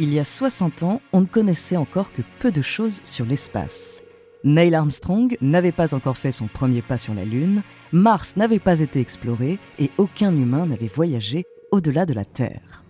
il 0.00 0.14
y 0.14 0.18
a 0.18 0.24
60 0.24 0.82
ans, 0.82 1.02
on 1.12 1.20
ne 1.20 1.26
connaissait 1.26 1.76
encore 1.76 2.10
que 2.10 2.22
peu 2.38 2.50
de 2.50 2.62
choses 2.62 3.00
sur 3.04 3.26
l'espace. 3.26 4.02
Neil 4.44 4.74
Armstrong 4.74 5.36
n'avait 5.42 5.72
pas 5.72 5.92
encore 5.94 6.16
fait 6.16 6.32
son 6.32 6.46
premier 6.46 6.80
pas 6.80 6.96
sur 6.96 7.12
la 7.12 7.26
Lune, 7.26 7.62
Mars 7.92 8.34
n'avait 8.36 8.58
pas 8.58 8.80
été 8.80 8.98
exploré 8.98 9.58
et 9.78 9.90
aucun 9.98 10.34
humain 10.34 10.64
n'avait 10.64 10.86
voyagé 10.86 11.44
au-delà 11.70 12.06
de 12.06 12.14
la 12.14 12.24
Terre. 12.24 12.82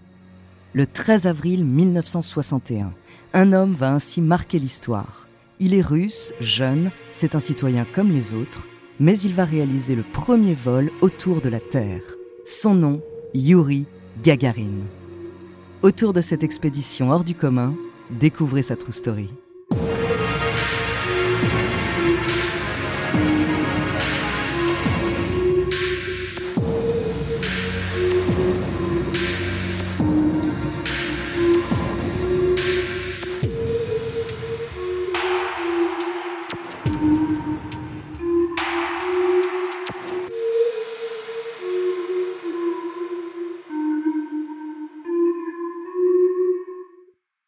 Le 0.73 0.87
13 0.87 1.27
avril 1.27 1.65
1961, 1.65 2.93
un 3.33 3.53
homme 3.53 3.73
va 3.73 3.93
ainsi 3.93 4.21
marquer 4.21 4.61
l'histoire. 4.61 5.29
Il 5.59 5.75
est 5.75 5.83
russe, 5.83 6.33
jeune, 6.39 6.93
c'est 7.11 7.35
un 7.35 7.41
citoyen 7.41 7.85
comme 7.93 8.13
les 8.13 8.35
autres, 8.35 8.69
mais 9.01 9.19
il 9.19 9.35
va 9.35 9.45
réaliser 9.45 9.97
le 9.97 10.05
premier 10.05 10.55
vol 10.55 10.93
autour 11.01 11.41
de 11.41 11.49
la 11.49 11.59
Terre. 11.59 12.03
Son 12.45 12.75
nom, 12.75 13.03
Yuri 13.35 13.89
Gagarin. 14.23 15.00
Autour 15.83 16.13
de 16.13 16.21
cette 16.21 16.43
expédition 16.43 17.11
hors 17.11 17.25
du 17.25 17.35
commun, 17.35 17.75
découvrez 18.11 18.63
sa 18.63 18.77
true 18.77 18.93
story. 18.93 19.31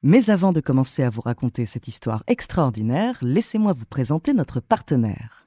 Mais 0.04 0.30
avant 0.30 0.52
de 0.52 0.60
commencer 0.60 1.04
à 1.04 1.10
vous 1.10 1.20
raconter 1.20 1.64
cette 1.64 1.86
histoire 1.86 2.24
extraordinaire, 2.26 3.18
laissez-moi 3.22 3.72
vous 3.72 3.84
présenter 3.84 4.34
notre 4.34 4.58
partenaire. 4.58 5.46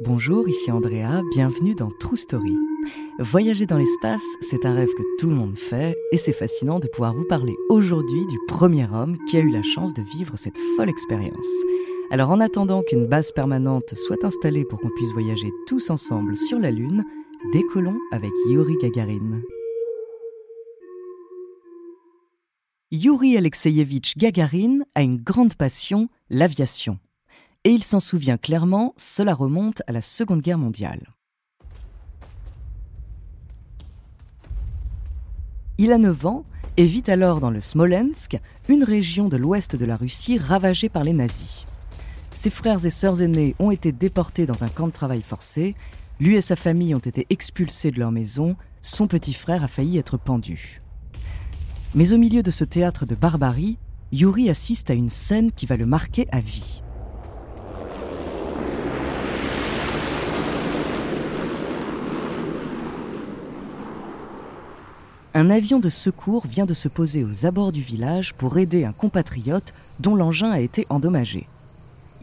Bonjour, 0.00 0.48
ici 0.48 0.70
Andrea, 0.70 1.22
bienvenue 1.32 1.74
dans 1.74 1.90
True 1.90 2.16
Story. 2.16 2.54
Voyager 3.18 3.66
dans 3.66 3.78
l'espace, 3.78 4.22
c'est 4.40 4.64
un 4.64 4.72
rêve 4.72 4.94
que 4.96 5.02
tout 5.18 5.28
le 5.28 5.34
monde 5.34 5.58
fait 5.58 5.96
et 6.12 6.18
c'est 6.18 6.32
fascinant 6.32 6.78
de 6.78 6.86
pouvoir 6.86 7.14
vous 7.14 7.26
parler 7.28 7.56
aujourd'hui 7.68 8.24
du 8.26 8.38
premier 8.46 8.86
homme 8.92 9.18
qui 9.26 9.36
a 9.38 9.40
eu 9.40 9.50
la 9.50 9.64
chance 9.64 9.94
de 9.94 10.02
vivre 10.02 10.38
cette 10.38 10.56
folle 10.76 10.88
expérience. 10.88 11.48
Alors 12.12 12.30
en 12.30 12.38
attendant 12.38 12.84
qu'une 12.84 13.08
base 13.08 13.32
permanente 13.32 13.96
soit 13.96 14.24
installée 14.24 14.64
pour 14.64 14.78
qu'on 14.78 14.90
puisse 14.90 15.10
voyager 15.10 15.50
tous 15.66 15.90
ensemble 15.90 16.36
sur 16.36 16.60
la 16.60 16.70
Lune, 16.70 17.02
décollons 17.52 17.98
avec 18.12 18.30
Yuri 18.48 18.76
Gagarin. 18.80 19.40
Yuri 22.92 23.36
Alexeyevitch 23.36 24.16
Gagarin 24.16 24.78
a 24.94 25.02
une 25.02 25.18
grande 25.18 25.56
passion, 25.56 26.08
l'aviation. 26.30 27.00
Et 27.68 27.72
il 27.72 27.84
s'en 27.84 28.00
souvient 28.00 28.38
clairement, 28.38 28.94
cela 28.96 29.34
remonte 29.34 29.82
à 29.86 29.92
la 29.92 30.00
Seconde 30.00 30.40
Guerre 30.40 30.56
mondiale. 30.56 31.12
Il 35.76 35.92
a 35.92 35.98
9 35.98 36.24
ans 36.24 36.44
et 36.78 36.86
vit 36.86 37.02
alors 37.08 37.40
dans 37.40 37.50
le 37.50 37.60
Smolensk, 37.60 38.38
une 38.70 38.84
région 38.84 39.28
de 39.28 39.36
l'ouest 39.36 39.76
de 39.76 39.84
la 39.84 39.98
Russie 39.98 40.38
ravagée 40.38 40.88
par 40.88 41.04
les 41.04 41.12
nazis. 41.12 41.66
Ses 42.32 42.48
frères 42.48 42.86
et 42.86 42.90
sœurs 42.90 43.20
aînés 43.20 43.54
ont 43.58 43.70
été 43.70 43.92
déportés 43.92 44.46
dans 44.46 44.64
un 44.64 44.68
camp 44.68 44.86
de 44.86 44.92
travail 44.92 45.20
forcé, 45.20 45.76
lui 46.20 46.36
et 46.36 46.40
sa 46.40 46.56
famille 46.56 46.94
ont 46.94 47.00
été 47.00 47.26
expulsés 47.28 47.90
de 47.90 47.98
leur 47.98 48.12
maison, 48.12 48.56
son 48.80 49.06
petit 49.06 49.34
frère 49.34 49.62
a 49.62 49.68
failli 49.68 49.98
être 49.98 50.16
pendu. 50.16 50.80
Mais 51.94 52.14
au 52.14 52.16
milieu 52.16 52.42
de 52.42 52.50
ce 52.50 52.64
théâtre 52.64 53.04
de 53.04 53.14
barbarie, 53.14 53.76
Yuri 54.10 54.48
assiste 54.48 54.88
à 54.88 54.94
une 54.94 55.10
scène 55.10 55.52
qui 55.52 55.66
va 55.66 55.76
le 55.76 55.84
marquer 55.84 56.26
à 56.32 56.40
vie. 56.40 56.80
Un 65.38 65.50
avion 65.50 65.78
de 65.78 65.88
secours 65.88 66.48
vient 66.48 66.66
de 66.66 66.74
se 66.74 66.88
poser 66.88 67.22
aux 67.22 67.46
abords 67.46 67.70
du 67.70 67.80
village 67.80 68.34
pour 68.34 68.58
aider 68.58 68.84
un 68.84 68.92
compatriote 68.92 69.72
dont 70.00 70.16
l'engin 70.16 70.50
a 70.50 70.58
été 70.58 70.84
endommagé. 70.90 71.46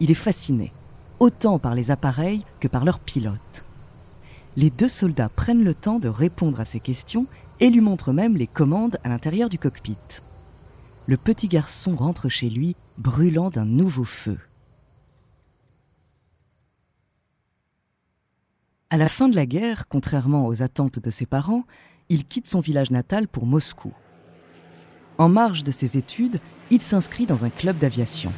Il 0.00 0.10
est 0.10 0.14
fasciné, 0.14 0.70
autant 1.18 1.58
par 1.58 1.74
les 1.74 1.90
appareils 1.90 2.44
que 2.60 2.68
par 2.68 2.84
leurs 2.84 2.98
pilotes. 2.98 3.64
Les 4.54 4.68
deux 4.68 4.88
soldats 4.88 5.30
prennent 5.30 5.64
le 5.64 5.72
temps 5.72 5.98
de 5.98 6.08
répondre 6.08 6.60
à 6.60 6.66
ses 6.66 6.78
questions 6.78 7.26
et 7.58 7.70
lui 7.70 7.80
montrent 7.80 8.12
même 8.12 8.36
les 8.36 8.46
commandes 8.46 8.98
à 9.02 9.08
l'intérieur 9.08 9.48
du 9.48 9.58
cockpit. 9.58 9.96
Le 11.06 11.16
petit 11.16 11.48
garçon 11.48 11.96
rentre 11.96 12.28
chez 12.28 12.50
lui 12.50 12.76
brûlant 12.98 13.48
d'un 13.48 13.64
nouveau 13.64 14.04
feu. 14.04 14.36
À 18.90 18.98
la 18.98 19.08
fin 19.08 19.30
de 19.30 19.36
la 19.36 19.46
guerre, 19.46 19.88
contrairement 19.88 20.46
aux 20.46 20.60
attentes 20.60 20.98
de 20.98 21.10
ses 21.10 21.24
parents, 21.24 21.64
il 22.08 22.24
quitte 22.24 22.48
son 22.48 22.60
village 22.60 22.90
natal 22.90 23.28
pour 23.28 23.46
Moscou. 23.46 23.92
En 25.18 25.28
marge 25.28 25.64
de 25.64 25.70
ses 25.70 25.96
études, 25.96 26.40
il 26.70 26.80
s'inscrit 26.80 27.26
dans 27.26 27.44
un 27.44 27.50
club 27.50 27.78
d'aviation. 27.78 28.32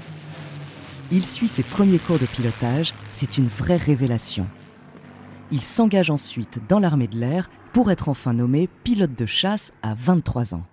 Il 1.10 1.24
suit 1.24 1.48
ses 1.48 1.62
premiers 1.62 1.98
cours 1.98 2.18
de 2.18 2.26
pilotage, 2.26 2.94
c'est 3.10 3.38
une 3.38 3.46
vraie 3.46 3.76
révélation. 3.76 4.46
Il 5.50 5.62
s'engage 5.62 6.10
ensuite 6.10 6.60
dans 6.68 6.78
l'armée 6.78 7.08
de 7.08 7.18
l'air 7.18 7.48
pour 7.72 7.90
être 7.90 8.08
enfin 8.08 8.34
nommé 8.34 8.68
pilote 8.84 9.14
de 9.14 9.26
chasse 9.26 9.72
à 9.82 9.94
23 9.94 10.54
ans. 10.54 10.64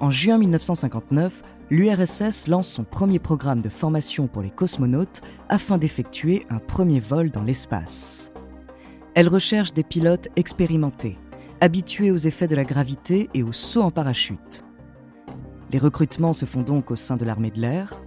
En 0.00 0.10
juin 0.10 0.38
1959, 0.38 1.42
l'URSS 1.70 2.46
lance 2.48 2.68
son 2.68 2.84
premier 2.84 3.18
programme 3.18 3.60
de 3.60 3.68
formation 3.68 4.26
pour 4.26 4.42
les 4.42 4.50
cosmonautes 4.50 5.20
afin 5.48 5.76
d'effectuer 5.76 6.46
un 6.48 6.58
premier 6.58 7.00
vol 7.00 7.30
dans 7.30 7.42
l'espace. 7.42 8.32
Elle 9.14 9.28
recherche 9.28 9.74
des 9.74 9.82
pilotes 9.82 10.28
expérimentés, 10.36 11.18
habitués 11.60 12.10
aux 12.10 12.16
effets 12.16 12.48
de 12.48 12.56
la 12.56 12.64
gravité 12.64 13.28
et 13.34 13.42
aux 13.42 13.52
sauts 13.52 13.82
en 13.82 13.90
parachute. 13.90 14.64
Les 15.70 15.78
recrutements 15.78 16.32
se 16.32 16.46
font 16.46 16.62
donc 16.62 16.90
au 16.90 16.96
sein 16.96 17.18
de 17.18 17.26
l'armée 17.26 17.50
de 17.50 17.60
l'air. 17.60 18.00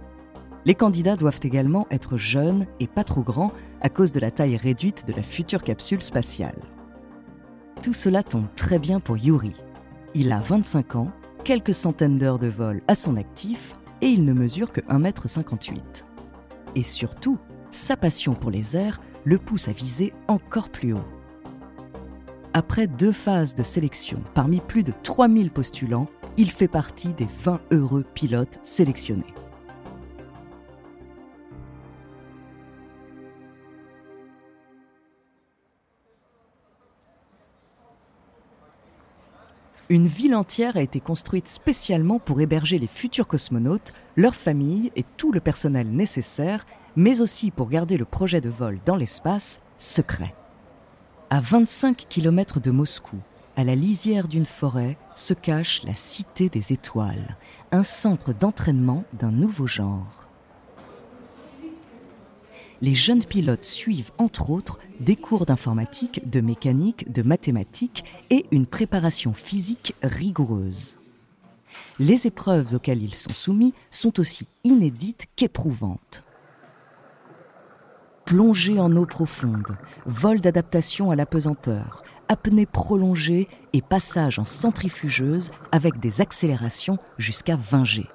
Les 0.64 0.74
candidats 0.74 1.16
doivent 1.16 1.40
également 1.42 1.86
être 1.90 2.16
jeunes 2.16 2.66
et 2.80 2.88
pas 2.88 3.04
trop 3.04 3.22
grands 3.22 3.52
à 3.80 3.88
cause 3.88 4.12
de 4.12 4.20
la 4.20 4.32
taille 4.32 4.56
réduite 4.56 5.06
de 5.06 5.12
la 5.12 5.22
future 5.22 5.62
capsule 5.62 6.02
spatiale. 6.02 6.58
Tout 7.82 7.94
cela 7.94 8.22
tombe 8.24 8.46
très 8.56 8.80
bien 8.80 8.98
pour 8.98 9.16
Yuri. 9.16 9.52
Il 10.14 10.32
a 10.32 10.40
25 10.40 10.96
ans 10.96 11.12
quelques 11.44 11.74
centaines 11.74 12.18
d'heures 12.18 12.38
de 12.38 12.48
vol 12.48 12.82
à 12.88 12.94
son 12.94 13.16
actif 13.16 13.76
et 14.00 14.08
il 14.08 14.24
ne 14.24 14.32
mesure 14.32 14.72
que 14.72 14.80
1m58. 14.82 16.04
Et 16.74 16.82
surtout, 16.82 17.38
sa 17.70 17.96
passion 17.96 18.34
pour 18.34 18.50
les 18.50 18.76
airs 18.76 19.00
le 19.24 19.38
pousse 19.38 19.68
à 19.68 19.72
viser 19.72 20.12
encore 20.28 20.70
plus 20.70 20.94
haut. 20.94 21.04
Après 22.54 22.86
deux 22.86 23.12
phases 23.12 23.54
de 23.54 23.62
sélection 23.62 24.22
parmi 24.34 24.60
plus 24.60 24.84
de 24.84 24.92
3000 25.02 25.50
postulants, 25.50 26.08
il 26.36 26.50
fait 26.50 26.68
partie 26.68 27.12
des 27.12 27.26
20 27.44 27.60
heureux 27.72 28.04
pilotes 28.14 28.58
sélectionnés. 28.62 29.34
Une 39.92 40.06
ville 40.06 40.34
entière 40.34 40.78
a 40.78 40.80
été 40.80 41.00
construite 41.00 41.46
spécialement 41.46 42.18
pour 42.18 42.40
héberger 42.40 42.78
les 42.78 42.86
futurs 42.86 43.28
cosmonautes, 43.28 43.92
leurs 44.16 44.34
familles 44.34 44.90
et 44.96 45.04
tout 45.18 45.32
le 45.32 45.40
personnel 45.40 45.86
nécessaire, 45.90 46.64
mais 46.96 47.20
aussi 47.20 47.50
pour 47.50 47.68
garder 47.68 47.98
le 47.98 48.06
projet 48.06 48.40
de 48.40 48.48
vol 48.48 48.78
dans 48.86 48.96
l'espace 48.96 49.60
secret. 49.76 50.34
À 51.28 51.42
25 51.42 52.06
km 52.08 52.58
de 52.58 52.70
Moscou, 52.70 53.18
à 53.54 53.64
la 53.64 53.74
lisière 53.74 54.28
d'une 54.28 54.46
forêt, 54.46 54.96
se 55.14 55.34
cache 55.34 55.82
la 55.84 55.94
Cité 55.94 56.48
des 56.48 56.72
Étoiles, 56.72 57.36
un 57.70 57.82
centre 57.82 58.32
d'entraînement 58.32 59.04
d'un 59.12 59.30
nouveau 59.30 59.66
genre. 59.66 60.21
Les 62.82 62.94
jeunes 62.96 63.24
pilotes 63.24 63.64
suivent 63.64 64.10
entre 64.18 64.50
autres 64.50 64.78
des 65.00 65.14
cours 65.16 65.46
d'informatique, 65.46 66.28
de 66.28 66.40
mécanique, 66.40 67.10
de 67.10 67.22
mathématiques 67.22 68.04
et 68.28 68.44
une 68.50 68.66
préparation 68.66 69.32
physique 69.32 69.94
rigoureuse. 70.02 70.98
Les 72.00 72.26
épreuves 72.26 72.74
auxquelles 72.74 73.02
ils 73.02 73.14
sont 73.14 73.32
soumis 73.32 73.72
sont 73.90 74.18
aussi 74.18 74.48
inédites 74.64 75.26
qu'éprouvantes. 75.36 76.24
Plongée 78.26 78.80
en 78.80 78.94
eau 78.96 79.06
profonde, 79.06 79.76
vol 80.04 80.40
d'adaptation 80.40 81.10
à 81.12 81.16
l'apesanteur, 81.16 82.02
apnée 82.28 82.66
prolongée 82.66 83.48
et 83.72 83.82
passage 83.82 84.40
en 84.40 84.44
centrifugeuse 84.44 85.52
avec 85.70 86.00
des 86.00 86.20
accélérations 86.20 86.98
jusqu'à 87.16 87.56
20 87.56 87.84
G. 87.84 88.08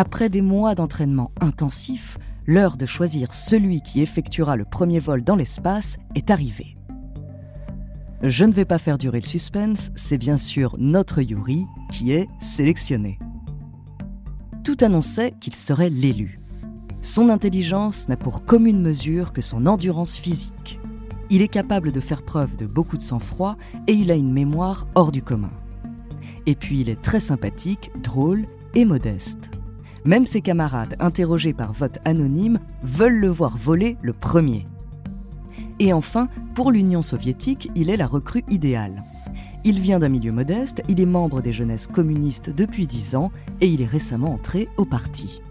Après 0.00 0.28
des 0.28 0.42
mois 0.42 0.76
d'entraînement 0.76 1.32
intensif, 1.40 2.18
l'heure 2.46 2.76
de 2.76 2.86
choisir 2.86 3.34
celui 3.34 3.80
qui 3.80 4.00
effectuera 4.00 4.54
le 4.54 4.64
premier 4.64 5.00
vol 5.00 5.24
dans 5.24 5.34
l'espace 5.34 5.96
est 6.14 6.30
arrivée. 6.30 6.76
Je 8.22 8.44
ne 8.44 8.52
vais 8.52 8.64
pas 8.64 8.78
faire 8.78 8.96
durer 8.96 9.18
le 9.18 9.26
suspense, 9.26 9.90
c'est 9.96 10.16
bien 10.16 10.36
sûr 10.36 10.76
notre 10.78 11.20
Yuri 11.20 11.66
qui 11.90 12.12
est 12.12 12.28
sélectionné. 12.40 13.18
Tout 14.62 14.76
annonçait 14.82 15.34
qu'il 15.40 15.56
serait 15.56 15.90
l'élu. 15.90 16.38
Son 17.00 17.28
intelligence 17.28 18.08
n'a 18.08 18.16
pour 18.16 18.44
commune 18.44 18.80
mesure 18.80 19.32
que 19.32 19.42
son 19.42 19.66
endurance 19.66 20.14
physique. 20.14 20.78
Il 21.28 21.42
est 21.42 21.48
capable 21.48 21.90
de 21.90 21.98
faire 21.98 22.22
preuve 22.22 22.56
de 22.56 22.66
beaucoup 22.66 22.98
de 22.98 23.02
sang-froid 23.02 23.56
et 23.88 23.94
il 23.94 24.12
a 24.12 24.14
une 24.14 24.32
mémoire 24.32 24.86
hors 24.94 25.10
du 25.10 25.22
commun. 25.22 25.50
Et 26.46 26.54
puis 26.54 26.82
il 26.82 26.88
est 26.88 27.02
très 27.02 27.18
sympathique, 27.18 27.90
drôle 28.00 28.46
et 28.76 28.84
modeste. 28.84 29.57
Même 30.08 30.24
ses 30.24 30.40
camarades, 30.40 30.96
interrogés 31.00 31.52
par 31.52 31.74
vote 31.74 31.98
anonyme, 32.06 32.60
veulent 32.82 33.20
le 33.20 33.28
voir 33.28 33.58
voler 33.58 33.98
le 34.00 34.14
premier. 34.14 34.66
Et 35.80 35.92
enfin, 35.92 36.30
pour 36.54 36.72
l'Union 36.72 37.02
soviétique, 37.02 37.70
il 37.74 37.90
est 37.90 37.98
la 37.98 38.06
recrue 38.06 38.42
idéale. 38.48 39.02
Il 39.64 39.78
vient 39.80 39.98
d'un 39.98 40.08
milieu 40.08 40.32
modeste, 40.32 40.82
il 40.88 40.98
est 40.98 41.04
membre 41.04 41.42
des 41.42 41.52
jeunesses 41.52 41.86
communistes 41.86 42.48
depuis 42.48 42.86
10 42.86 43.16
ans 43.16 43.30
et 43.60 43.66
il 43.66 43.82
est 43.82 43.84
récemment 43.86 44.32
entré 44.32 44.70
au 44.78 44.86
parti. 44.86 45.42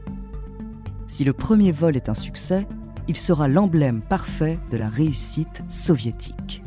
Si 1.06 1.24
le 1.24 1.34
premier 1.34 1.72
vol 1.72 1.96
est 1.96 2.10
un 2.10 2.16
succès, 2.16 2.66
il 3.08 3.16
sera 3.16 3.48
l'emblème 3.48 4.02
parfait 4.02 4.58
de 4.72 4.78
la 4.78 4.90
réussite 4.90 5.62
soviétique. 5.70 6.64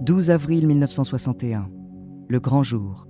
12 0.00 0.30
avril 0.30 0.66
1961, 0.66 1.68
le 2.26 2.40
grand 2.40 2.62
jour. 2.62 3.06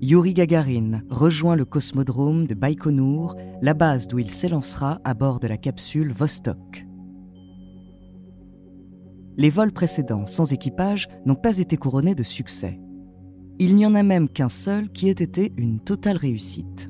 Yuri 0.00 0.32
Gagarin 0.32 1.02
rejoint 1.10 1.56
le 1.56 1.66
cosmodrome 1.66 2.46
de 2.46 2.54
Baïkonour, 2.54 3.36
la 3.60 3.74
base 3.74 4.08
d'où 4.08 4.18
il 4.18 4.30
s'élancera 4.30 4.98
à 5.04 5.12
bord 5.12 5.40
de 5.40 5.46
la 5.46 5.58
capsule 5.58 6.10
Vostok. 6.10 6.86
Les 9.36 9.50
vols 9.50 9.72
précédents 9.72 10.24
sans 10.24 10.54
équipage 10.54 11.06
n'ont 11.26 11.34
pas 11.34 11.58
été 11.58 11.76
couronnés 11.76 12.14
de 12.14 12.22
succès. 12.22 12.80
Il 13.58 13.76
n'y 13.76 13.84
en 13.84 13.94
a 13.94 14.02
même 14.02 14.30
qu'un 14.30 14.48
seul 14.48 14.88
qui 14.88 15.10
ait 15.10 15.12
été 15.12 15.52
une 15.58 15.80
totale 15.80 16.16
réussite. 16.16 16.88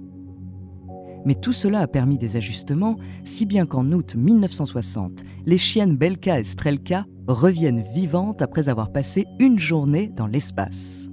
Mais 1.25 1.34
tout 1.34 1.52
cela 1.52 1.81
a 1.81 1.87
permis 1.87 2.19
des 2.19 2.37
ajustements, 2.37 2.96
si 3.25 3.46
bien 3.46 3.67
qu'en 3.67 3.93
août 3.93 4.14
1960, 4.17 5.22
les 5.44 5.58
chiennes 5.58 5.96
Belka 5.96 6.40
et 6.40 6.44
Strelka 6.44 7.05
reviennent 7.28 7.84
vivantes 7.94 8.43
après 8.43 8.69
avoir 8.69 8.90
passé 8.90 9.26
une 9.38 9.58
journée 9.58 10.08
dans 10.08 10.26
l'espace. 10.26 11.08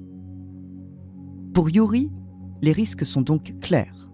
Pour 1.54 1.70
Yuri, 1.70 2.12
les 2.62 2.72
risques 2.72 3.06
sont 3.06 3.22
donc 3.22 3.60
clairs. 3.60 4.10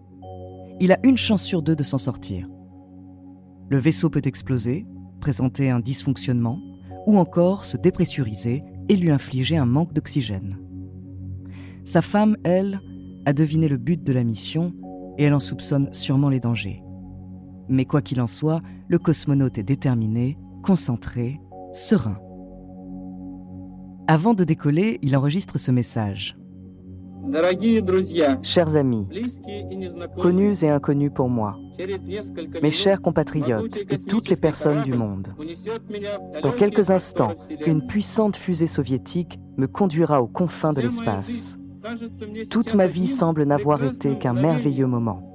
Il 0.80 0.92
a 0.92 1.00
une 1.04 1.18
chance 1.18 1.44
sur 1.44 1.62
deux 1.62 1.76
de 1.76 1.84
s'en 1.84 1.98
sortir. 1.98 2.48
Le 3.70 3.78
vaisseau 3.78 4.10
peut 4.10 4.22
exploser, 4.26 4.86
présenter 5.20 5.70
un 5.70 5.80
dysfonctionnement, 5.80 6.60
ou 7.06 7.18
encore 7.18 7.66
se 7.66 7.78
dépressuriser 7.78 8.64
et 8.90 8.96
lui 8.96 9.12
infliger 9.12 9.58
un 9.58 9.66
manque 9.66 9.94
d'oxygène. 9.94 10.58
Sa 11.86 12.02
femme, 12.02 12.38
elle, 12.44 12.82
a 13.26 13.34
deviné 13.34 13.68
le 13.68 13.78
but 13.78 14.04
de 14.04 14.14
la 14.14 14.24
mission 14.24 14.74
et 15.18 15.24
elle 15.26 15.34
en 15.34 15.40
soupçonne 15.40 15.94
sûrement 15.94 16.30
les 16.30 16.40
dangers. 16.40 16.84
Mais 17.70 17.86
quoi 17.86 18.02
qu'il 18.02 18.22
en 18.22 18.28
soit, 18.28 18.62
le 18.88 19.00
cosmonaute 19.00 19.58
est 19.58 19.64
déterminé, 19.64 20.38
concentré, 20.64 21.40
serein. 21.72 22.20
Avant 24.08 24.34
de 24.34 24.44
décoller, 24.44 25.00
il 25.02 25.16
enregistre 25.16 25.58
ce 25.58 25.72
message. 25.72 26.38
Chers 28.42 28.76
amis, 28.76 29.08
connus 30.22 30.64
et 30.64 30.70
inconnus 30.70 31.12
pour 31.16 31.30
moi, 31.30 31.58
mes 32.62 32.72
chers 32.72 33.02
compatriotes 33.02 33.80
et 33.90 33.98
toutes 33.98 34.30
les 34.30 34.36
personnes 34.36 34.84
du 34.84 34.94
monde, 34.94 35.30
dans 36.42 36.52
quelques 36.52 36.92
instants, 36.92 37.36
une 37.66 37.88
puissante 37.88 38.36
fusée 38.36 38.68
soviétique 38.68 39.40
me 39.58 39.68
conduira 39.68 40.22
aux 40.22 40.28
confins 40.28 40.74
de 40.74 40.82
l'espace. 40.82 41.58
Toute 42.50 42.74
ma 42.74 42.88
vie 42.88 43.08
semble 43.08 43.44
n'avoir 43.44 43.84
été 43.84 44.18
qu'un 44.18 44.34
merveilleux 44.34 44.88
moment. 44.88 45.30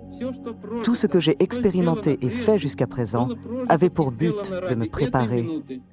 Tout 0.83 0.95
ce 0.95 1.07
que 1.07 1.21
j'ai 1.21 1.37
expérimenté 1.43 2.19
et 2.23 2.31
fait 2.31 2.59
jusqu'à 2.59 2.87
présent 2.87 3.29
avait 3.69 3.91
pour 3.91 4.11
but 4.11 4.53
de 4.69 4.75
me 4.75 4.89
préparer 4.89 5.49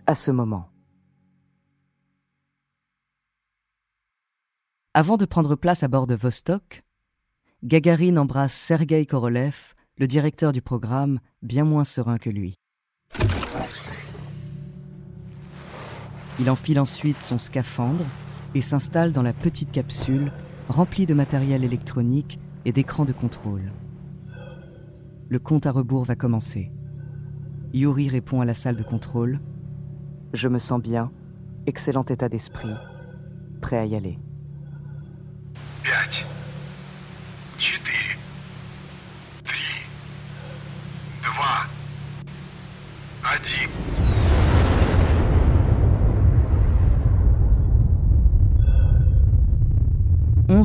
à 0.08 0.16
ce 0.16 0.32
moment. 0.32 0.70
Avant 4.94 5.18
de 5.18 5.26
prendre 5.26 5.56
place 5.56 5.84
à 5.84 5.88
bord 5.88 6.08
de 6.08 6.16
Vostok, 6.16 6.84
Gagarine 7.64 8.18
embrasse 8.18 8.54
Sergei 8.54 9.06
Korolev, 9.06 9.74
le 9.98 10.08
directeur 10.08 10.52
du 10.52 10.62
programme, 10.62 11.20
bien 11.42 11.66
moins 11.66 11.84
serein 11.84 12.18
que 12.18 12.30
lui. 12.30 12.56
Il 16.40 16.50
enfile 16.50 16.80
ensuite 16.80 17.22
son 17.22 17.40
scaphandre 17.40 18.06
et 18.56 18.62
s'installe 18.62 19.12
dans 19.12 19.22
la 19.22 19.34
petite 19.34 19.72
capsule 19.72 20.32
remplie 20.70 21.06
de 21.06 21.14
matériel 21.14 21.64
électronique 21.64 22.40
et 22.66 22.72
d'écrans 22.72 23.06
de 23.06 23.14
contrôle 23.14 23.72
le 25.30 25.40
compte 25.40 25.66
à 25.66 25.72
rebours 25.72 26.06
va 26.06 26.16
commencer. 26.16 26.72
Yuri 27.74 28.10
répond 28.10 28.42
à 28.42 28.46
la 28.46 28.54
salle 28.54 28.76
de 28.76 28.84
contrôle. 28.84 29.40
Je 30.34 30.48
me 30.48 30.60
sens 30.60 30.82
bien, 30.82 31.12
excellent 31.66 32.06
état 32.06 32.30
d'esprit, 32.30 32.74
prêt 33.62 33.78
à 33.78 33.86
y 33.86 33.96
aller. 33.96 34.20
5, 35.84 36.26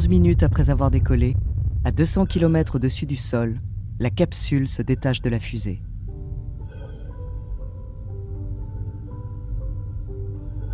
11 0.00 0.08
minutes 0.08 0.42
après 0.44 0.70
avoir 0.70 0.90
décollé, 0.90 1.36
à 1.84 1.92
200 1.92 2.24
km 2.24 2.76
au-dessus 2.76 3.04
du 3.04 3.16
sol, 3.16 3.60
la 3.98 4.08
capsule 4.08 4.66
se 4.66 4.80
détache 4.80 5.20
de 5.20 5.28
la 5.28 5.38
fusée. 5.38 5.82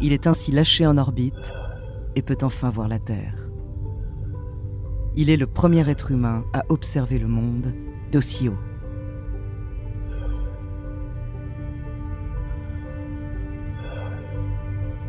Il 0.00 0.12
est 0.12 0.28
ainsi 0.28 0.52
lâché 0.52 0.87
en 0.87 0.97
orbite 0.97 1.52
et 2.14 2.23
peut 2.23 2.38
enfin 2.42 2.71
voir 2.71 2.87
la 2.87 3.00
Terre. 3.00 3.50
Il 5.16 5.28
est 5.28 5.37
le 5.37 5.49
premier 5.49 5.90
être 5.90 6.12
humain 6.12 6.45
à 6.52 6.62
observer 6.68 7.18
le 7.18 7.26
monde 7.26 7.75
d'aussi 8.12 8.49
haut. 8.49 8.54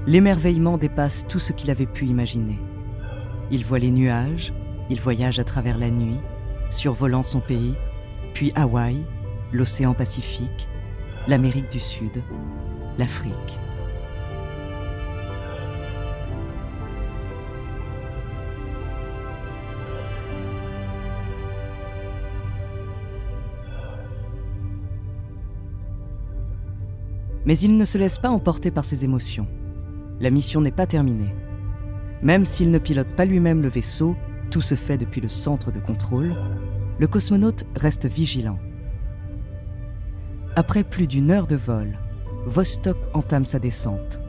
L'émerveillement 0.07 0.79
dépasse 0.79 1.23
tout 1.27 1.37
ce 1.37 1.53
qu'il 1.53 1.69
avait 1.69 1.85
pu 1.85 2.05
imaginer. 2.05 2.59
Il 3.49 3.63
voit 3.63 3.79
les 3.79 3.91
nuages, 3.91 4.53
il 4.89 4.99
voyage 4.99 5.39
à 5.39 5.43
travers 5.45 5.77
la 5.77 5.89
nuit, 5.89 6.19
survolant 6.69 7.23
son 7.23 7.39
pays, 7.39 7.75
puis 8.33 8.51
Hawaï, 8.55 8.97
l'océan 9.53 9.93
Pacifique, 9.93 10.67
l'Amérique 11.27 11.71
du 11.71 11.79
Sud, 11.79 12.21
l'Afrique. 12.97 13.33
Mais 27.45 27.57
il 27.57 27.77
ne 27.77 27.85
se 27.85 27.97
laisse 27.97 28.19
pas 28.19 28.29
emporter 28.29 28.71
par 28.71 28.83
ses 28.83 29.05
émotions. 29.05 29.47
la 30.19 30.31
mission 30.31 30.59
n'est 30.59 30.71
pas 30.71 30.87
terminée. 30.87 31.33
Même 32.21 32.45
s'il 32.45 32.71
ne 32.71 32.79
pilote 32.79 33.15
pas 33.15 33.25
lui-même 33.25 33.61
le 33.61 33.69
vaisseau, 33.69 34.15
tout 34.49 34.61
se 34.61 34.75
fait 34.75 34.97
depuis 34.97 35.21
le 35.21 35.27
centre 35.27 35.71
de 35.71 35.79
contrôle, 35.79 36.35
le 36.99 37.07
cosmonaute 37.07 37.65
reste 37.75 38.05
vigilant. 38.05 38.57
Après 40.55 40.83
plus 40.83 41.05
d'une 41.05 41.29
heure 41.29 41.47
de 41.47 41.55
vol, 41.55 41.99
Vostok 42.45 42.97
entame 43.13 43.45
sa 43.45 43.59
descente. 43.59 44.19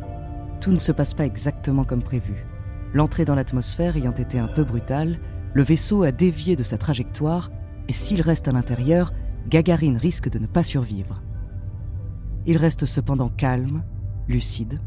Tout 0.60 0.72
ne 0.72 0.78
se 0.78 0.92
passe 0.92 1.14
pas 1.14 1.24
exactement 1.24 1.84
comme 1.84 2.02
prévu. 2.02 2.44
L'entrée 2.92 3.24
dans 3.24 3.34
l'atmosphère 3.34 3.96
ayant 3.96 4.12
été 4.12 4.38
un 4.38 4.48
peu 4.48 4.64
brutale, 4.64 5.18
le 5.54 5.62
vaisseau 5.62 6.02
a 6.02 6.12
dévié 6.12 6.56
de 6.56 6.62
sa 6.62 6.76
trajectoire 6.78 7.50
et 7.88 7.92
s'il 7.92 8.20
reste 8.20 8.48
à 8.48 8.52
l'intérieur, 8.52 9.12
Gagarine 9.48 9.96
risque 9.96 10.28
de 10.28 10.38
ne 10.38 10.46
pas 10.46 10.62
survivre. 10.62 11.22
Il 12.44 12.56
reste 12.56 12.84
cependant 12.84 13.28
calme, 13.28 13.82
lucide, 14.26 14.80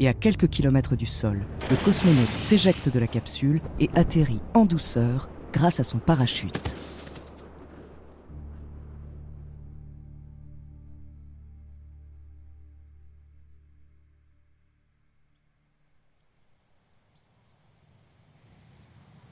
et 0.00 0.08
à 0.08 0.14
quelques 0.14 0.48
kilomètres 0.48 0.96
du 0.96 1.06
sol, 1.06 1.40
le 1.70 1.76
cosmonaute 1.84 2.34
s'éjecte 2.34 2.88
de 2.88 2.98
la 2.98 3.06
capsule 3.06 3.60
et 3.80 3.90
atterrit 3.94 4.40
en 4.54 4.64
douceur 4.64 5.28
grâce 5.52 5.80
à 5.80 5.84
son 5.84 5.98
parachute. 5.98 6.76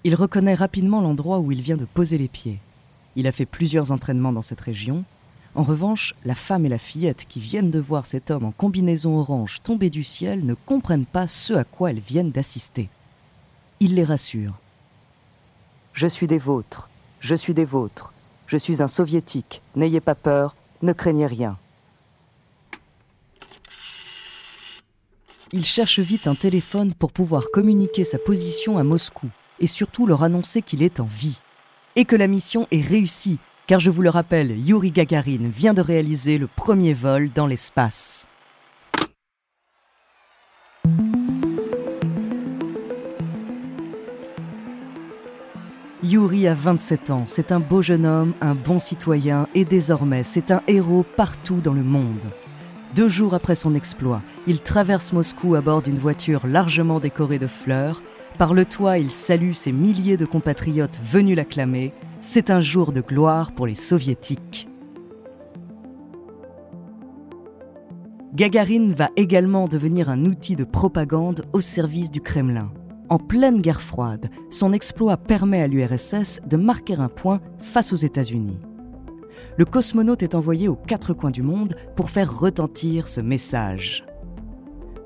Il 0.05 0.17
reconnaît 0.17 0.55
rapidement 0.55 1.01
l'endroit 1.01 1.39
où 1.39 1.53
il 1.53 1.61
vient 1.61 1.77
de 1.77 1.85
poser 1.85 2.19
les 2.19 2.27
pieds. 2.27 2.59
Il 3.15 3.29
a 3.29 3.33
fait 3.33 3.47
plusieurs 3.47 3.93
entraînements 3.93 4.33
dans 4.33 4.43
cette 4.43 4.61
région. 4.61 5.05
En 5.55 5.63
revanche, 5.63 6.15
la 6.25 6.35
femme 6.35 6.65
et 6.65 6.71
la 6.71 6.79
fillette 6.79 7.27
qui 7.29 7.39
viennent 7.39 7.71
de 7.71 7.79
voir 7.79 8.07
cet 8.07 8.31
homme 8.31 8.45
en 8.45 8.53
combinaison 8.53 9.19
orange 9.19 9.61
tomber 9.63 9.91
du 9.91 10.03
ciel 10.03 10.47
ne 10.47 10.55
comprennent 10.55 11.07
pas 11.07 11.27
ce 11.27 11.53
à 11.53 11.65
quoi 11.65 11.91
elles 11.91 12.01
viennent 12.01 12.31
d'assister. 12.31 12.89
Il 13.81 13.95
les 13.95 14.05
rassure. 14.05 14.55
Je 15.93 16.07
suis 16.07 16.27
des 16.27 16.39
vôtres, 16.39 16.89
je 17.21 17.35
suis 17.35 17.53
des 17.53 17.67
vôtres, 17.67 18.15
je 18.47 18.57
suis 18.57 18.83
un 18.83 18.89
soviétique, 18.89 19.61
n'ayez 19.77 20.01
pas 20.01 20.15
peur, 20.15 20.57
ne 20.81 20.95
craignez 20.95 21.27
rien. 21.27 21.59
Il 25.55 25.67
cherche 25.67 25.99
vite 25.99 26.29
un 26.29 26.35
téléphone 26.35 26.95
pour 26.95 27.13
pouvoir 27.13 27.45
communiquer 27.53 28.05
sa 28.05 28.17
position 28.17 28.79
à 28.79 28.85
Moscou 28.85 29.29
et 29.61 29.67
surtout 29.67 30.07
leur 30.07 30.23
annoncer 30.23 30.63
qu'il 30.63 30.83
est 30.83 30.99
en 30.99 31.05
vie. 31.05 31.41
Et 31.95 32.07
que 32.07 32.17
la 32.17 32.27
mission 32.27 32.67
est 32.71 32.81
réussie, 32.81 33.39
car 33.67 33.81
je 33.81 33.91
vous 33.91 34.03
le 34.03 34.11
rappelle, 34.11 34.59
Yuri 34.59 34.91
Gagarin 34.91 35.49
vient 35.49 35.75
de 35.75 35.81
réaliser 35.81 36.39
le 36.39 36.47
premier 36.47 36.95
vol 36.95 37.31
dans 37.35 37.47
l'espace. 37.47 38.27
Yuri 46.03 46.49
a 46.49 46.55
27 46.55 47.11
ans, 47.11 47.25
c'est 47.27 47.53
un 47.53 47.61
beau 47.61 47.81
jeune 47.81 48.07
homme, 48.07 48.35
un 48.41 48.55
bon 48.55 48.79
citoyen 48.79 49.47
et 49.55 49.65
désormais 49.65 50.25
c'est 50.25 50.51
un 50.51 50.63
héros 50.67 51.07
partout 51.17 51.61
dans 51.61 51.75
le 51.75 51.85
monde. 51.85 52.33
Deux 52.95 53.09
jours 53.09 53.35
après 53.35 53.55
son 53.55 53.75
exploit, 53.75 54.23
il 54.47 54.61
traverse 54.61 55.13
Moscou 55.13 55.55
à 55.55 55.61
bord 55.61 55.81
d'une 55.81 55.99
voiture 55.99 56.47
largement 56.47 57.01
décorée 57.01 57.39
de 57.39 57.47
fleurs 57.47 58.03
par 58.39 58.55
le 58.55 58.65
toit, 58.65 58.99
il 58.99 59.11
salue 59.11 59.53
ses 59.53 59.73
milliers 59.73 60.17
de 60.17 60.25
compatriotes 60.25 61.01
venus 61.03 61.37
l'acclamer. 61.37 61.93
C'est 62.25 62.51
un 62.51 62.61
jour 62.61 62.93
de 62.93 63.01
gloire 63.01 63.51
pour 63.51 63.67
les 63.67 63.75
soviétiques. 63.75 64.69
Gagarine 68.33 68.95
va 68.95 69.11
également 69.17 69.67
devenir 69.67 70.09
un 70.09 70.25
outil 70.25 70.55
de 70.55 70.63
propagande 70.63 71.45
au 71.53 71.61
service 71.61 72.13
du 72.13 72.21
Kremlin. 72.21 72.73
En 73.09 73.19
pleine 73.19 73.61
guerre 73.61 73.83
froide, 73.83 74.31
son 74.51 74.73
exploit 74.73 75.17
permet 75.17 75.63
à 75.63 75.67
l'URSS 75.67 76.41
de 76.47 76.57
marquer 76.57 76.95
un 76.95 77.09
point 77.09 77.41
face 77.59 77.93
aux 77.93 77.97
États-Unis. 77.97 78.61
Le 79.59 79.65
cosmonaute 79.65 80.23
est 80.23 80.37
envoyé 80.37 80.69
aux 80.69 80.77
quatre 80.77 81.15
coins 81.15 81.33
du 81.33 81.43
monde 81.43 81.75
pour 81.97 82.09
faire 82.09 82.39
retentir 82.39 83.09
ce 83.09 83.21
message. 83.21 84.07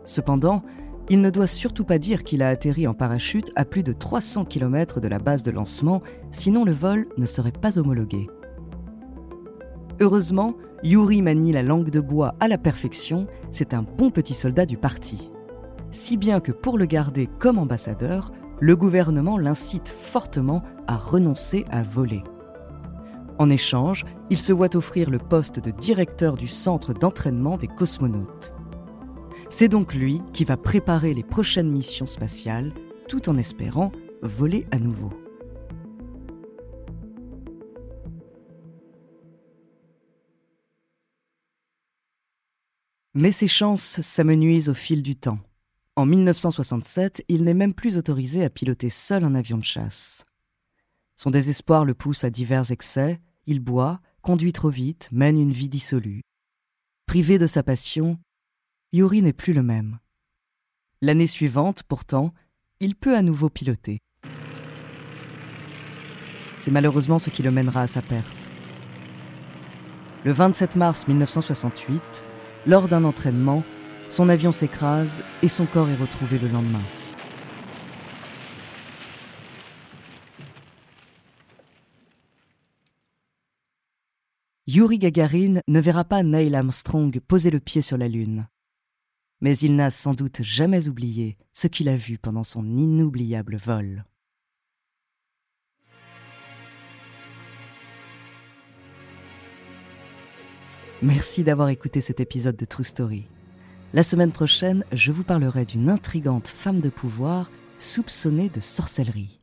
Cependant, 0.05 0.63
il 1.09 1.21
ne 1.21 1.31
doit 1.31 1.47
surtout 1.47 1.85
pas 1.85 1.99
dire 1.99 2.25
qu'il 2.25 2.43
a 2.43 2.49
atterri 2.49 2.87
en 2.87 2.95
parachute 2.95 3.53
à 3.55 3.65
plus 3.65 3.83
de 3.83 3.93
300 3.93 4.45
km 4.45 5.01
de 5.01 5.09
la 5.09 5.19
base 5.19 5.45
de 5.45 5.51
lancement, 5.51 6.03
sinon 6.33 6.65
le 6.65 6.73
vol 6.73 7.07
ne 7.17 7.27
serait 7.27 7.53
pas 7.53 7.79
homologué. 7.79 8.29
Heureusement, 10.01 10.55
Yuri 10.83 11.23
manie 11.23 11.53
la 11.53 11.63
langue 11.63 11.91
de 11.91 12.01
bois 12.01 12.35
à 12.41 12.49
la 12.49 12.59
perfection, 12.59 13.27
c'est 13.51 13.73
un 13.73 13.83
bon 13.83 14.11
petit 14.11 14.35
soldat 14.35 14.67
du 14.67 14.77
parti. 14.77 15.31
Si 15.91 16.17
bien 16.17 16.41
que 16.41 16.53
pour 16.53 16.77
le 16.77 16.87
garder 16.87 17.29
comme 17.39 17.59
ambassadeur, 17.59 18.33
le 18.61 18.77
gouvernement 18.77 19.39
l'incite 19.39 19.89
fortement 19.89 20.63
à 20.87 20.97
renoncer 20.97 21.65
à 21.71 21.83
voler. 21.83 22.23
En 23.39 23.51
échange, 23.51 24.05
il 24.31 24.39
se 24.39 24.53
voit 24.53 24.77
offrir 24.77 25.11
le 25.11 25.19
poste 25.19 25.61
de 25.61 25.71
directeur 25.71 26.37
du 26.37 26.49
centre 26.49 26.93
d'entraînement 26.93 27.57
des 27.57 27.69
cosmonautes. 27.69 28.56
C'est 29.49 29.69
donc 29.69 29.95
lui 29.95 30.21
qui 30.33 30.45
va 30.45 30.57
préparer 30.57 31.15
les 31.15 31.23
prochaines 31.23 31.71
missions 31.71 32.07
spatiales 32.07 32.73
tout 33.09 33.29
en 33.29 33.37
espérant 33.37 33.93
voler 34.23 34.67
à 34.71 34.79
nouveau. 34.79 35.11
Mais 43.15 43.33
ses 43.33 43.49
chances 43.49 44.03
s'amenuisent 44.03 44.69
au 44.69 44.75
fil 44.75 45.03
du 45.03 45.17
temps. 45.17 45.39
En 45.95 46.05
1967, 46.05 47.25
il 47.29 47.45
n'est 47.45 47.55
même 47.55 47.73
plus 47.73 47.97
autorisé 47.97 48.45
à 48.45 48.51
piloter 48.51 48.91
seul 48.91 49.25
un 49.25 49.35
avion 49.35 49.57
de 49.57 49.65
chasse. 49.65 50.25
Son 51.17 51.31
désespoir 51.31 51.87
le 51.87 51.95
pousse 51.95 52.25
à 52.25 52.31
divers 52.31 52.71
excès, 52.71 53.19
il 53.47 53.61
boit, 53.61 54.03
conduit 54.21 54.53
trop 54.53 54.69
vite, 54.69 55.09
mène 55.13 55.41
une 55.41 55.53
vie 55.53 55.71
dissolue. 55.71 56.21
Privé 57.07 57.39
de 57.39 57.47
sa 57.47 57.63
passion, 57.63 58.19
Yuri 58.93 59.21
n'est 59.21 59.33
plus 59.33 59.53
le 59.53 59.65
même. 59.65 59.99
L'année 61.03 61.27
suivante, 61.27 61.83
pourtant, 61.83 62.33
il 62.79 62.95
peut 62.95 63.17
à 63.17 63.23
nouveau 63.23 63.51
piloter. 63.51 63.99
C'est 66.59 66.71
malheureusement 66.71 67.19
ce 67.19 67.31
qui 67.31 67.43
le 67.43 67.51
mènera 67.51 67.83
à 67.83 67.87
sa 67.89 68.01
perte. 68.01 68.51
Le 70.25 70.33
27 70.33 70.77
mars 70.77 71.09
1968, 71.09 72.25
lors 72.67 72.87
d'un 72.87 73.05
entraînement, 73.05 73.65
son 74.09 74.29
avion 74.29 74.53
s'écrase 74.53 75.23
et 75.43 75.49
son 75.49 75.67
corps 75.67 75.89
est 75.89 75.97
retrouvé 75.97 76.39
le 76.39 76.49
lendemain. 76.49 76.83
Yuri 84.69 84.99
Gagarin 84.99 85.61
ne 85.67 85.81
verra 85.81 86.05
pas 86.05 86.23
Neil 86.23 86.55
Armstrong 86.55 87.19
poser 87.21 87.51
le 87.51 87.61
pied 87.61 87.83
sur 87.83 87.97
la 87.97 88.09
Lune 88.09 88.47
mais 89.41 89.57
il 89.59 89.77
n'a 89.77 89.91
sans 89.91 90.15
doute 90.15 90.43
jamais 90.43 90.89
oublié 90.89 91.37
ce 91.53 91.67
qu'il 91.67 91.89
a 91.89 91.97
vu 91.97 92.19
pendant 92.19 92.45
son 92.45 92.77
inoubliable 92.77 93.57
vol. 93.57 94.05
Merci 101.03 101.45
d'avoir 101.45 101.69
écouté 101.69 102.01
cet 102.01 102.21
épisode 102.21 102.57
de 102.57 102.65
True 102.65 102.85
Story. 102.85 103.29
La 103.93 104.03
semaine 104.03 104.33
prochaine, 104.33 104.85
je 104.93 105.13
vous 105.13 105.25
parlerai 105.25 105.65
d'une 105.67 105.91
intrigante 105.91 106.49
femme 106.49 106.81
de 106.81 106.89
pouvoir 106.89 107.51
soupçonnée 107.79 108.49
de 108.49 108.61
sorcellerie. 108.61 109.41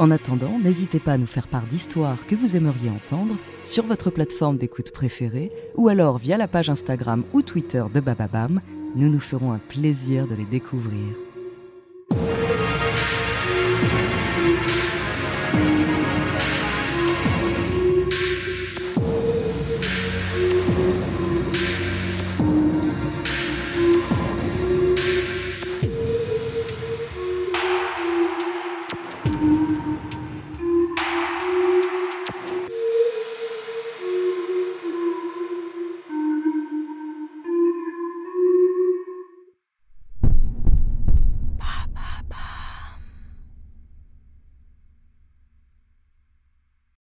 En 0.00 0.10
attendant, 0.10 0.58
n'hésitez 0.58 0.98
pas 0.98 1.12
à 1.12 1.18
nous 1.18 1.26
faire 1.26 1.46
part 1.46 1.66
d'histoires 1.66 2.24
que 2.26 2.34
vous 2.34 2.56
aimeriez 2.56 2.88
entendre 2.88 3.36
sur 3.62 3.84
votre 3.84 4.08
plateforme 4.08 4.56
d'écoute 4.56 4.92
préférée 4.92 5.52
ou 5.76 5.88
alors 5.90 6.16
via 6.16 6.38
la 6.38 6.48
page 6.48 6.70
Instagram 6.70 7.22
ou 7.34 7.42
Twitter 7.42 7.84
de 7.92 8.00
Bababam. 8.00 8.62
Nous 8.96 9.10
nous 9.10 9.20
ferons 9.20 9.52
un 9.52 9.58
plaisir 9.58 10.26
de 10.26 10.34
les 10.34 10.46
découvrir. 10.46 11.29